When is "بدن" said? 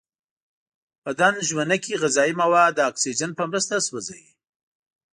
1.05-1.33